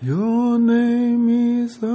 [0.00, 1.88] Your name is higher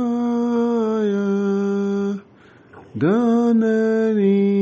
[2.93, 4.52] than any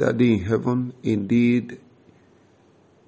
[0.00, 1.78] That in heaven, indeed,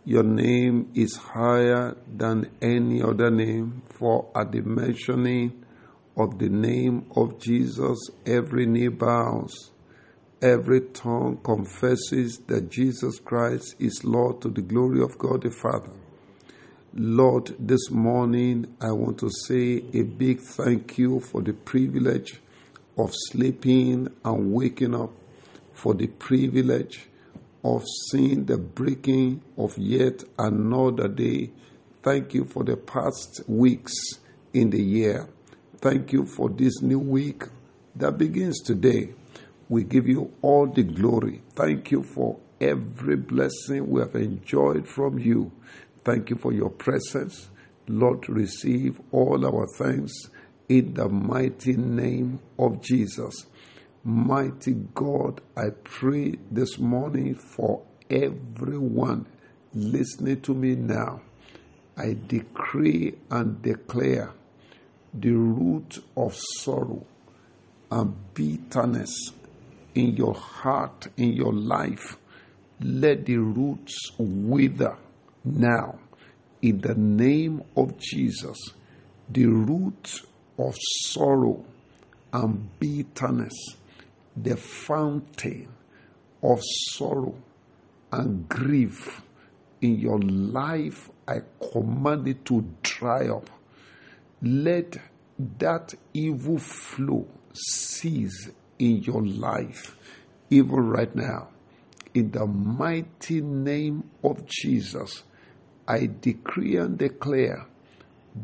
[0.05, 5.65] your name is higher than any other name, for at the mentioning
[6.19, 9.71] of the name of Jesus, every knee bows,
[10.43, 15.95] every tongue confesses that Jesus Christ is Lord to the glory of God the Father.
[16.93, 22.43] Lord, this morning I want to say a big thank you for the privilege
[22.99, 25.11] of sleeping and waking up,
[25.83, 27.09] for the privilege
[27.65, 31.51] of seeing the breaking of yet another day.
[32.05, 33.93] Thank you for the past weeks
[34.53, 35.29] in the year.
[35.79, 37.43] Thank you for this new week
[37.97, 39.13] that begins today.
[39.69, 41.43] We give you all the glory.
[41.57, 45.51] Thank you for every blessing we have enjoyed from you.
[46.05, 47.49] Thank you for your presence.
[47.89, 50.13] Lord, receive all our thanks
[50.69, 53.47] in the mighty name of Jesus.
[54.05, 59.27] Mighty God, I pray this morning for everyone
[59.73, 61.21] listening to me now.
[61.97, 64.33] I decree and declare
[65.15, 67.07] the root of sorrow
[67.93, 69.31] and bitterness
[69.95, 72.17] in your heart, in your life.
[72.81, 74.97] Let the roots wither
[75.45, 76.01] now
[76.61, 78.59] in the name of Jesus.
[79.31, 80.23] The root
[80.59, 81.65] of sorrow
[82.33, 83.77] and bitterness
[84.37, 85.69] the fountain
[86.43, 87.35] of sorrow
[88.11, 89.23] and grief
[89.81, 91.41] in your life, I
[91.73, 93.49] command it to dry up.
[94.43, 94.97] Let
[95.59, 99.97] that evil flow cease in your life,
[100.51, 101.49] even right now.
[102.15, 105.23] In the mighty name of Jesus,
[105.89, 107.67] I decree and declare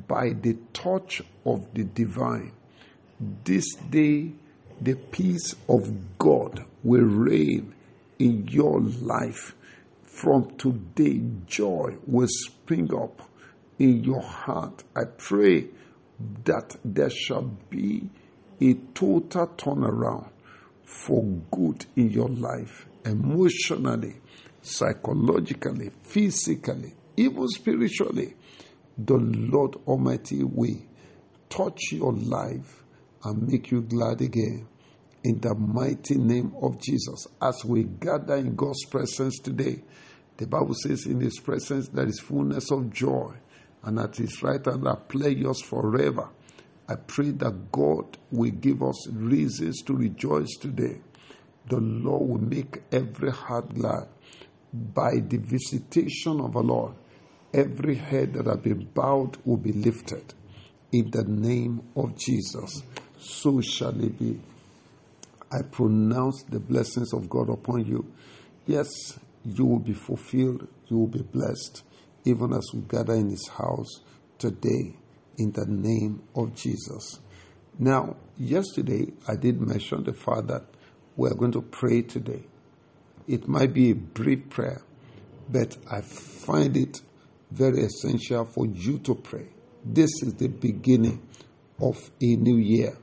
[0.07, 2.53] by the touch of the divine,
[3.45, 4.33] this day
[4.81, 7.75] the peace of God will reign
[8.19, 9.55] in your life.
[10.03, 13.23] From today, joy will spring up
[13.79, 14.85] in your heart.
[14.97, 15.67] I pray
[16.45, 18.11] that there shall be
[18.61, 20.29] a total turnaround
[20.85, 24.17] for good in your life, emotionally,
[24.63, 28.35] psychologically, physically, even spiritually.
[28.97, 30.79] The Lord Almighty will
[31.49, 32.83] touch your life
[33.25, 34.67] and make you glad again.
[35.25, 39.83] In the mighty name of Jesus, as we gather in God's presence today,
[40.37, 43.35] the Bible says, In His presence there is fullness of joy,
[43.83, 46.31] and at His right hand are pleasures forever.
[46.89, 51.01] I pray that God will give us reasons to rejoice today.
[51.69, 54.09] The Lord will make every heart glad.
[54.73, 56.95] By the visitation of the Lord,
[57.53, 60.33] every head that has been bowed will be lifted.
[60.93, 62.83] In the name of Jesus
[63.19, 64.41] so shall it be.
[65.51, 68.11] I pronounce the blessings of God upon you.
[68.67, 71.83] Yes, you will be fulfilled, you will be blessed,
[72.25, 74.01] even as we gather in His house
[74.39, 74.95] today
[75.39, 77.21] in the name of Jesus.
[77.79, 80.65] Now, yesterday I did mention the fact that
[81.17, 82.43] we are going to pray today.
[83.27, 84.83] It might be a brief prayer,
[85.49, 87.01] but I find it
[87.51, 89.49] very essential for you to pray.
[89.85, 91.23] This is the beginning
[91.81, 92.97] of a new year.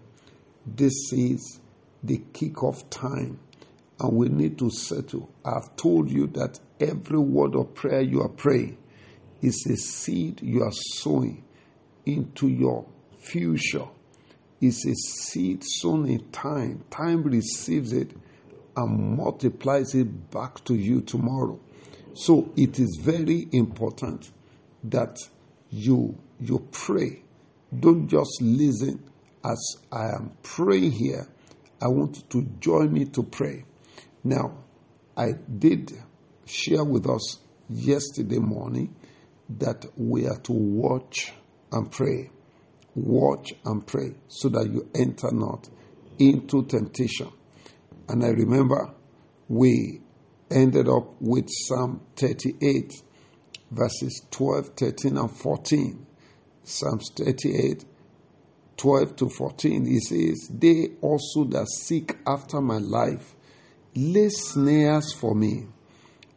[0.66, 1.60] This is
[2.04, 3.40] the kickoff time,
[4.00, 5.30] and we need to settle.
[5.44, 8.78] I've told you that every word of prayer you are praying
[9.42, 11.44] is a seed you are sowing
[12.06, 12.86] into your
[13.20, 13.86] future.
[14.60, 16.84] It's a seed sown in time.
[16.90, 18.12] Time receives it
[18.76, 21.60] and multiplies it back to you tomorrow.
[22.14, 24.32] So it is very important
[24.84, 25.18] that
[25.70, 27.24] you you pray.
[27.78, 29.04] Don't just listen
[29.46, 31.28] as I am praying here,
[31.82, 33.66] I want you to join me to pray.
[34.24, 34.58] Now,
[35.16, 35.92] I did
[36.46, 37.40] share with us
[37.70, 38.96] yesterday morning
[39.50, 41.34] that we are to watch
[41.72, 42.32] and pray.
[42.96, 45.70] Watch and pray so that you enter not
[46.18, 47.30] into temptation.
[48.08, 48.94] And I remember
[49.48, 50.02] we
[50.50, 52.94] ended up with Psalm 38
[53.72, 56.06] verses 12, 13, and 14.
[56.64, 57.86] Psalms 38,
[58.78, 59.86] 12 to 14.
[59.86, 63.36] He says, They also that seek after my life
[63.96, 65.68] lay snares for me,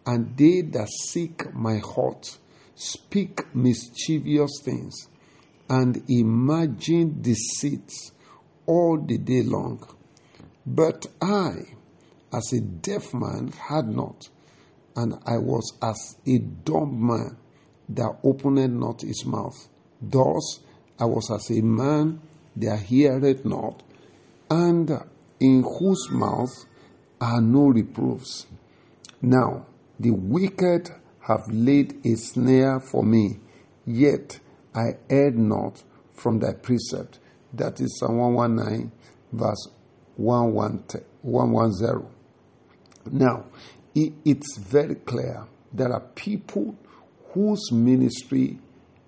[0.07, 2.39] and they that seek my heart
[2.79, 5.09] speak mischievous things
[5.69, 8.13] and imagine deceits
[8.67, 9.83] all the day long.
[10.65, 11.77] But I,
[12.33, 14.29] as a deaf man, had not,
[14.95, 17.37] and I was as a dumb man
[17.89, 19.69] that opened not his mouth.
[20.01, 20.61] Thus
[21.01, 22.21] I was as a man
[22.61, 23.83] that heareth not,
[24.51, 24.91] and
[25.41, 26.67] in whose mouth
[27.21, 28.47] are no reproofs.
[29.21, 29.67] Now
[29.99, 30.91] the wicked
[31.21, 33.41] have laid a snare for me,
[33.85, 34.41] yet
[34.75, 35.83] I erred not
[36.13, 37.19] from thy precept.
[37.53, 38.93] That is Psalm 119,
[39.33, 39.69] verse
[40.17, 42.07] 110.
[43.11, 43.45] Now,
[43.95, 46.77] it's very clear there are people
[47.33, 48.59] whose ministry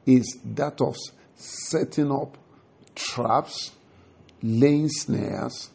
[0.07, 0.97] is that of
[1.37, 2.37] setting up
[2.95, 3.73] traps,
[4.43, 5.71] laying snares,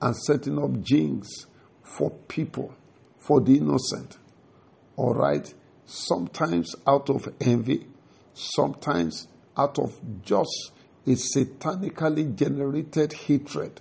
[0.00, 1.46] and setting up jinx
[1.82, 2.74] for people,
[3.18, 4.16] for the innocent.
[4.96, 5.52] All right?
[5.86, 7.86] Sometimes out of envy,
[8.34, 10.72] sometimes out of just
[11.06, 13.80] a satanically generated hatred.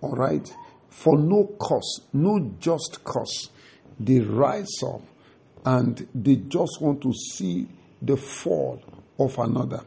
[0.00, 0.52] All right?
[0.90, 3.50] For no cause, no just cause,
[4.00, 5.02] they rise up
[5.64, 7.68] and they just want to see
[8.00, 8.82] the fall
[9.18, 9.82] of another.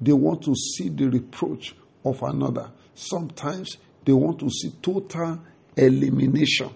[0.00, 2.70] They want to see the reproach of another.
[2.94, 5.40] Sometimes they want to see total
[5.76, 6.70] elimination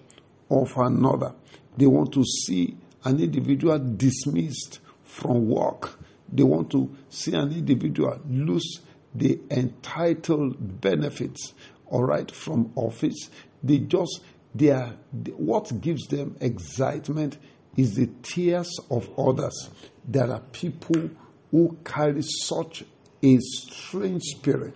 [0.50, 1.34] of another.
[1.76, 5.98] They want to see an individual dismissed from work.
[6.32, 8.80] They want to see an individual lose
[9.14, 11.54] the entitled benefits,
[11.86, 13.30] all right, from office.
[13.62, 14.22] They just,
[14.54, 14.94] they are,
[15.36, 17.38] what gives them excitement
[17.76, 19.70] is the tears of others.
[20.06, 21.10] There are people
[21.50, 22.84] who carry such
[23.22, 24.74] a strange spirit,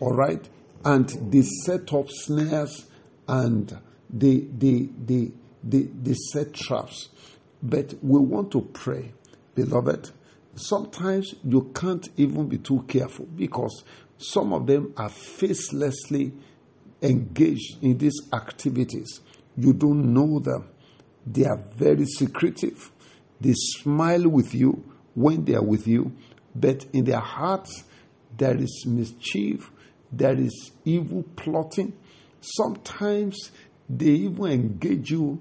[0.00, 0.48] all right,
[0.84, 2.86] and they set up snares
[3.26, 3.78] and
[4.10, 5.32] they, they, they,
[5.62, 7.08] they, they set traps.
[7.62, 9.12] But we want to pray,
[9.54, 10.10] beloved.
[10.54, 13.82] Sometimes you can't even be too careful because
[14.18, 16.32] some of them are facelessly
[17.02, 19.20] engaged in these activities.
[19.56, 20.68] You don't know them.
[21.26, 22.90] They are very secretive.
[23.40, 26.12] They smile with you when they are with you,
[26.54, 27.84] but in their hearts
[28.36, 29.70] there is mischief,
[30.12, 31.92] there is evil plotting.
[32.40, 33.50] Sometimes
[33.88, 35.40] they even engage you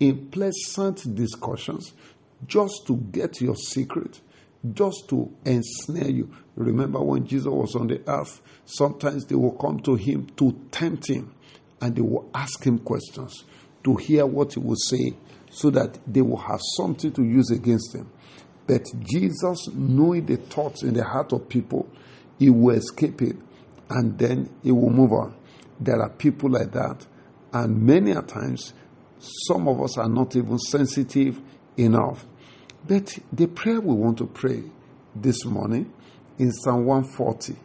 [0.00, 1.92] in pleasant discussions
[2.46, 4.20] just to get your secret,
[4.72, 6.30] just to ensnare you.
[6.56, 11.08] Remember when Jesus was on the earth, sometimes they will come to him to tempt
[11.08, 11.34] him
[11.80, 13.44] and they will ask him questions
[13.82, 15.14] to hear what he will say
[15.50, 18.10] so that they will have something to use against him.
[18.66, 21.88] But Jesus, knowing the thoughts in the heart of people,
[22.38, 23.36] he will escape it
[23.90, 25.34] and then he will move on.
[25.80, 27.06] There are people like that,
[27.52, 28.72] and many a times
[29.18, 31.40] some of us are not even sensitive
[31.76, 32.24] enough.
[32.86, 34.62] But the prayer we want to pray
[35.14, 35.92] this morning
[36.38, 37.56] in Psalm 140,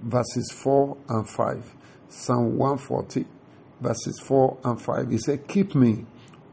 [0.00, 1.74] verses 4 and 5.
[2.08, 3.26] Psalm 140,
[3.80, 5.10] verses 4 and 5.
[5.10, 6.06] He said, Keep me,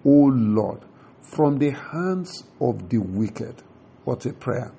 [0.05, 0.81] O Lord,
[1.21, 3.63] from the hands of the wicked.
[4.05, 4.71] What a prayer.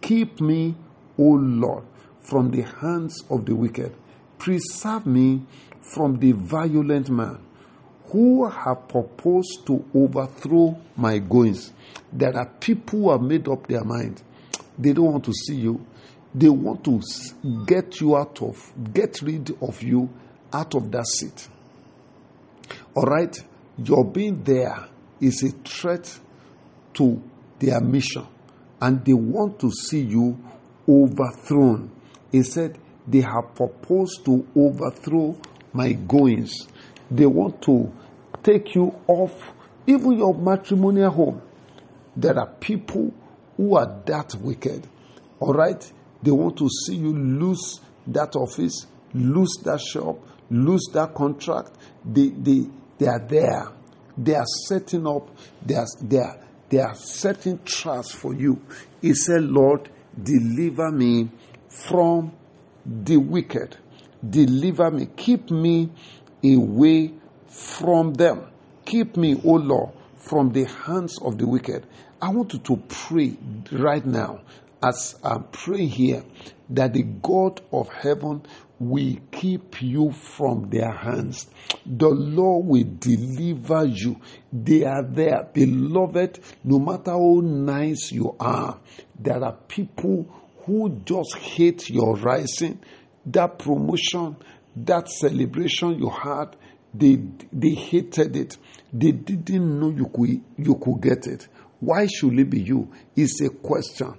[0.00, 0.74] Keep me,
[1.18, 1.84] O Lord,
[2.20, 3.94] from the hands of the wicked.
[4.38, 5.42] Preserve me
[5.80, 7.38] from the violent man
[8.06, 11.72] who have proposed to overthrow my goings.
[12.12, 14.22] There are people who have made up their mind.
[14.78, 15.84] They don't want to see you.
[16.34, 17.00] They want to
[17.66, 20.08] get you out of, get rid of you
[20.52, 21.48] out of that seat.
[22.94, 23.36] All right?
[23.78, 24.88] Your being there
[25.20, 26.18] is a threat
[26.94, 27.22] to
[27.58, 28.26] their mission.
[28.80, 30.38] And they want to see you
[30.88, 31.90] overthrown.
[32.32, 35.36] He said, they have proposed to overthrow
[35.72, 36.66] my goings.
[37.10, 37.92] They want to
[38.42, 39.52] take you off
[39.86, 41.42] even your matrimonial home.
[42.16, 43.12] There are people
[43.56, 44.86] who are that wicked.
[45.38, 45.92] All right?
[46.22, 50.18] They want to see you lose that office, lose that shop,
[50.50, 51.72] lose that contract.
[52.04, 52.66] They, they,
[52.98, 53.68] they are there.
[54.16, 55.30] They are setting up,
[55.64, 56.38] they are, they are,
[56.70, 58.62] they are setting traps for you.
[59.02, 61.28] He said, Lord, deliver me
[61.68, 62.32] from
[62.86, 63.76] the wicked.
[64.28, 65.08] Deliver me.
[65.16, 65.90] Keep me
[66.44, 67.12] away
[67.48, 68.46] from them.
[68.84, 71.86] Keep me, O Lord, from the hands of the wicked.
[72.22, 73.36] I want you to pray
[73.72, 74.40] right now
[74.82, 76.24] as I'm praying here
[76.70, 78.42] that the God of heaven
[78.80, 81.46] will keep you from their hands.
[81.84, 84.18] The Lord will deliver you.
[84.50, 85.48] They are there.
[85.52, 88.80] Beloved, no matter how nice you are,
[89.18, 90.26] there are people
[90.64, 92.80] who just hate your rising,
[93.26, 94.36] that promotion,
[94.74, 96.56] that celebration you had.
[96.94, 97.16] They,
[97.52, 98.56] they hated it.
[98.92, 101.46] They didn't know you could, you could get it.
[101.80, 102.90] Why should it be you?
[103.14, 104.14] It's a question.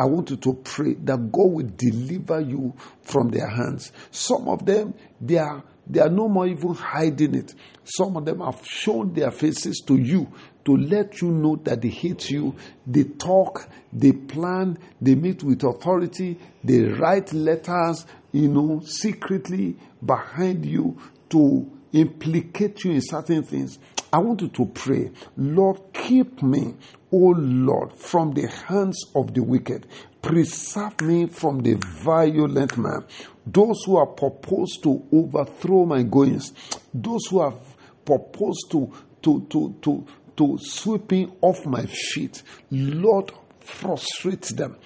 [0.00, 3.92] I want you to pray that God will deliver you from their hands.
[4.10, 7.54] Some of them, they are, they are no more even hiding it.
[7.84, 10.32] Some of them have shown their faces to you
[10.64, 12.56] to let you know that they hate you.
[12.86, 20.64] They talk, they plan, they meet with authority, they write letters, you know, secretly behind
[20.64, 20.96] you
[21.28, 23.78] to implicate you in certain things.
[24.12, 26.74] I want you to pray, Lord, keep me,
[27.12, 29.86] O Lord, from the hands of the wicked.
[30.20, 33.04] Preserve me from the violent man.
[33.46, 36.52] Those who are proposed to overthrow my goings,
[36.92, 37.58] those who have
[38.04, 44.76] proposed to, to, to, to, to sweep me off my feet, Lord, frustrate them,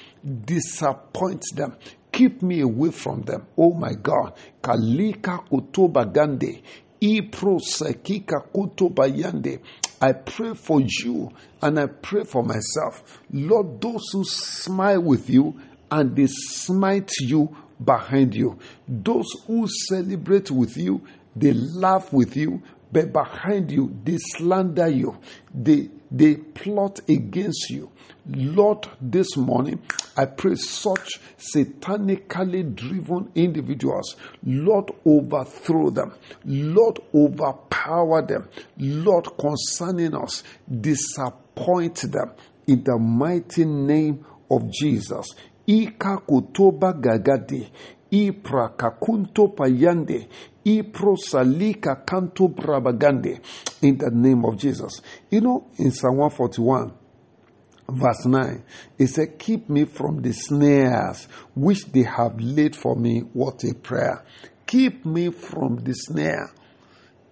[0.45, 1.77] disappoint them,
[2.13, 3.47] keep me away from them.
[3.59, 4.35] Oh my God.
[4.63, 6.63] Kalika kutoba gande.
[10.01, 11.33] I pray for you
[11.63, 13.23] and I pray for myself.
[13.31, 18.59] Lord, those who smile with you and they smite you behind you,
[18.89, 21.01] those who celebrate with you,
[21.37, 25.19] they laugh with you, but behind you, they slander you,
[25.53, 27.91] they, they plot against you.
[28.27, 29.83] Lord, this morning,
[30.17, 36.15] I pray such satanically driven individuals, Lord, overthrow them.
[36.45, 38.49] Lord, overpower them.
[38.79, 42.31] Lord, concerning us, disappoint them
[42.67, 45.27] in the mighty name of Jesus.
[45.67, 47.69] Ika kutoba gagadi,
[48.11, 50.29] ipra kakunto payande,
[50.65, 53.41] ipro salika brabagande,
[53.83, 55.01] in the name of Jesus.
[55.31, 56.93] You know, in Psalm 141,
[57.89, 58.65] verse 9
[58.99, 63.21] it said keep me from the snares which they have laid for me.
[63.21, 64.25] What a prayer.
[64.67, 66.51] Keep me from the snare.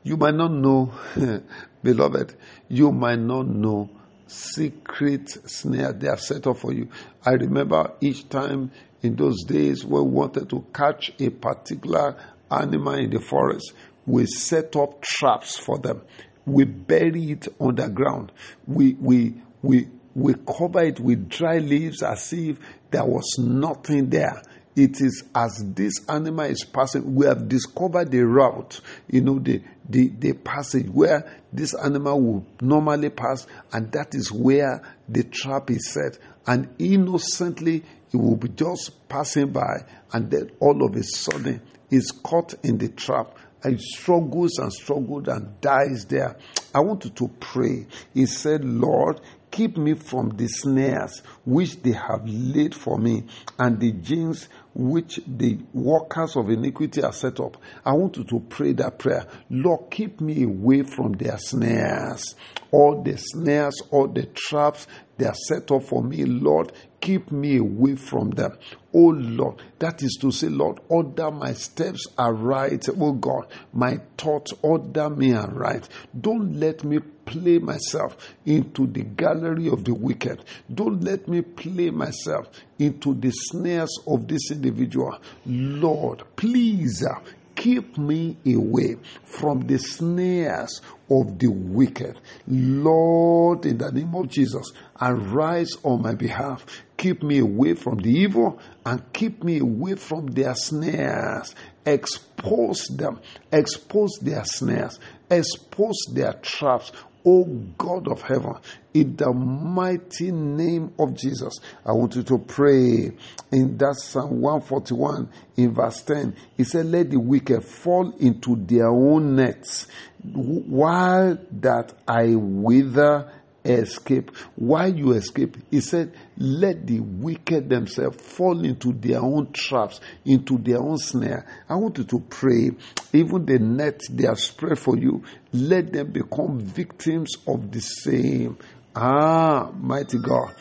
[0.02, 0.92] You might not know
[1.82, 2.34] beloved
[2.68, 3.88] you might not know
[4.26, 6.88] secret snare they have set up for you.
[7.24, 8.70] I remember each time
[9.02, 12.16] in those days when we wanted to catch a particular
[12.52, 13.72] animal in the forest
[14.06, 16.02] we set up traps for them
[16.44, 18.32] we bury it underground
[18.66, 22.58] we we we we cover it with dry leaves as if
[22.90, 24.42] there was nothing there.
[24.74, 29.62] It is as this animal is passing, we have discovered the route, you know, the,
[29.88, 35.70] the, the passage where this animal will normally pass, and that is where the trap
[35.70, 36.18] is set.
[36.46, 42.10] And innocently, it will be just passing by, and then all of a sudden, is
[42.10, 46.36] caught in the trap and struggles and struggles and dies there.
[46.74, 47.86] I want you to pray.
[48.14, 49.20] He said, Lord,
[49.52, 53.24] Keep me from the snares which they have laid for me
[53.58, 57.58] and the gins which the workers of iniquity are set up.
[57.84, 59.26] I want you to pray that prayer.
[59.50, 62.34] Lord, keep me away from their snares.
[62.70, 64.86] All the snares, all the traps
[65.22, 68.58] they are set up for me, Lord, keep me away from them.
[68.92, 72.88] Oh Lord, that is to say, Lord, order my steps aright.
[72.98, 75.88] Oh God, my thoughts, order me aright.
[76.20, 80.44] Don't let me play myself into the gallery of the wicked.
[80.74, 82.50] Don't let me play myself
[82.80, 85.20] into the snares of this individual.
[85.46, 87.20] Lord, please uh,
[87.62, 92.18] keep me away from the snares of the wicked.
[92.48, 96.66] Lord, in the name of Jesus, arise on my behalf.
[96.96, 101.54] Keep me away from the evil and keep me away from their snares.
[101.86, 103.20] Expose them,
[103.52, 104.98] expose their snares,
[105.30, 106.90] expose their traps.
[107.24, 107.44] O
[107.78, 108.54] God of heaven,
[108.94, 113.12] in the mighty name of Jesus, I want you to pray
[113.50, 116.34] in that Psalm 141 in verse 10.
[116.56, 119.86] He said, Let the wicked fall into their own nets,
[120.22, 123.30] while that I wither
[123.64, 124.30] escape.
[124.56, 125.56] Why you escape?
[125.70, 131.46] He said, Let the wicked themselves fall into their own traps, into their own snare.
[131.68, 132.70] I want you to pray,
[133.12, 138.56] even the net they have spread for you, let them become victims of the same.
[138.94, 140.54] Ah, mighty God.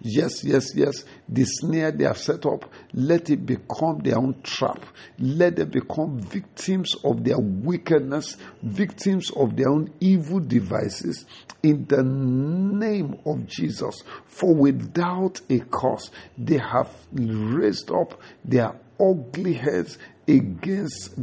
[0.00, 1.04] Yes, yes, yes.
[1.28, 4.84] The snare they have set up, let it become their own trap.
[5.18, 11.26] Let them become victims of their wickedness, victims of their own evil devices
[11.62, 14.02] in the name of Jesus.
[14.26, 21.14] For without a cause, they have raised up their ugly heads against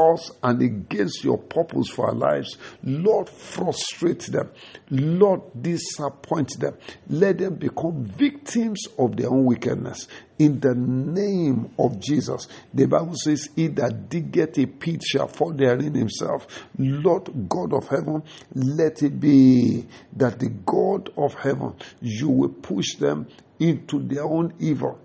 [0.00, 2.56] us and against your purpose for our lives.
[2.82, 4.50] Lord, frustrate them.
[4.90, 6.76] Lord, disappoint them.
[7.08, 10.08] Let them become victims of their own wickedness.
[10.38, 12.48] In the name of Jesus.
[12.72, 16.46] The Bible says, He that diggeth a pit shall fall therein himself.
[16.78, 18.22] Lord God of heaven,
[18.54, 23.28] let it be that the God of heaven, you will push them
[23.58, 24.98] into their own evil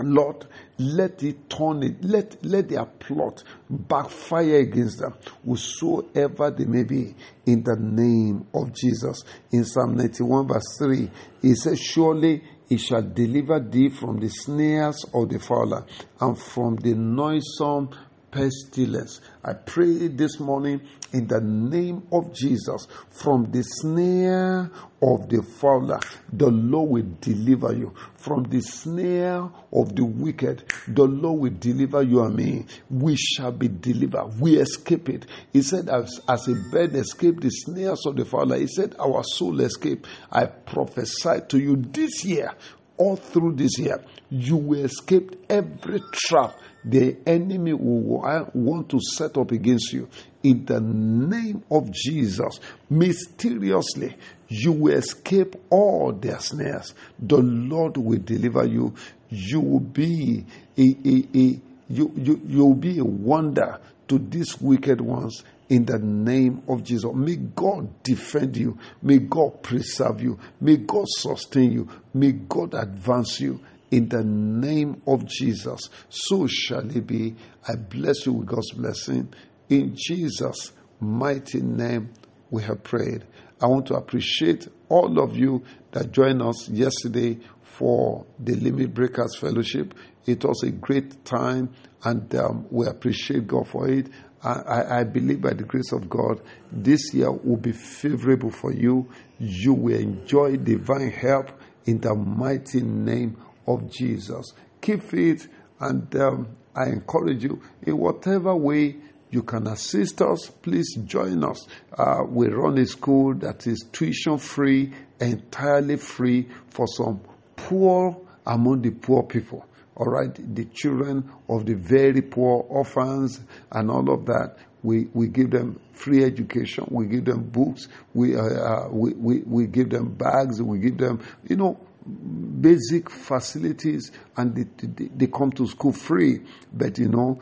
[0.00, 0.46] Lord,
[0.78, 7.14] let it turn it, let, let their plot backfire against them, whosoever they may be,
[7.46, 9.24] in the name of Jesus.
[9.52, 11.10] In Psalm 91, verse 3,
[11.42, 15.84] he says, Surely he shall deliver thee from the snares of the fowler
[16.20, 17.90] and from the noisome
[18.36, 19.22] pestilence.
[19.42, 24.70] I pray this morning in the name of Jesus from the snare
[25.02, 26.00] of the fowler,
[26.30, 27.94] the Lord will deliver you.
[28.16, 32.66] From the snare of the wicked, the Lord will deliver you and me.
[32.90, 34.38] We shall be delivered.
[34.38, 35.26] We escape it.
[35.52, 39.22] He said, as, as a bird escaped the snares of the fowler, he said, Our
[39.24, 40.06] soul escaped.
[40.30, 42.52] I prophesy to you this year,
[42.98, 48.22] all through this year, you will escape every trap the enemy will
[48.54, 50.08] want to set up against you.
[50.44, 54.16] In the name of Jesus, mysteriously,
[54.48, 56.94] you will escape all their snares.
[57.18, 58.94] The Lord will deliver you.
[59.28, 60.44] You will be
[60.78, 65.84] a, a, a you, you, you will be a wonder to these wicked ones in
[65.84, 67.12] the name of Jesus.
[67.12, 68.78] May God defend you.
[69.02, 70.38] May God preserve you.
[70.60, 71.88] May God sustain you.
[72.14, 75.88] May God advance you in the name of Jesus.
[76.08, 77.36] So shall it be.
[77.68, 79.32] I bless you with God's blessing.
[79.68, 82.10] In Jesus' mighty name,
[82.50, 83.24] we have prayed.
[83.60, 85.62] I want to appreciate all of you
[85.92, 89.94] that joined us yesterday for the Limit Breakers Fellowship.
[90.26, 91.70] It was a great time,
[92.04, 94.08] and um, we appreciate God for it.
[94.42, 96.40] I, I, believe by the grace of God,
[96.70, 99.08] this year will be favorable for you.
[99.40, 101.50] You will enjoy divine help
[101.86, 104.52] in the mighty name of Jesus.
[104.80, 105.48] Keep faith,
[105.80, 108.96] and um, I encourage you in whatever way
[109.30, 111.66] you can assist us, please join us.
[111.96, 117.20] Uh, we run a school that is tuition free, entirely free for some
[117.56, 119.66] poor among the poor people.
[119.96, 123.40] All right, the children of the very poor, orphans,
[123.72, 124.56] and all of that.
[124.82, 126.86] We, we give them free education.
[126.90, 127.88] We give them books.
[128.14, 130.62] We, uh, uh, we, we, we give them bags.
[130.62, 136.40] We give them, you know, basic facilities and they, they, they, come to school free.
[136.72, 137.40] But you know,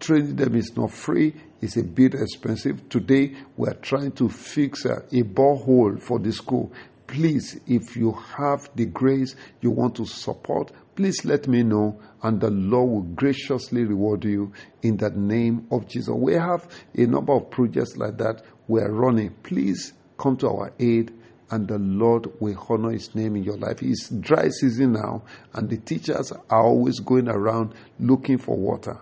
[0.00, 2.88] training them is not free, it's a bit expensive.
[2.88, 6.72] Today, we're trying to fix a, a borehole for the school.
[7.06, 12.40] Please, if you have the grace you want to support, please let me know and
[12.40, 16.14] the Lord will graciously reward you in the name of Jesus.
[16.14, 19.30] We have a number of projects like that we're running.
[19.42, 21.12] Please come to our aid
[21.50, 23.82] and the Lord will honor his name in your life.
[23.82, 28.98] It's dry season now, and the teachers are always going around looking for water.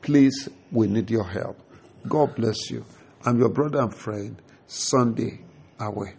[0.00, 1.58] Please, we need your help.
[2.08, 2.84] God bless you.
[3.24, 5.40] I'm your brother and friend, Sunday
[5.80, 6.12] Awe.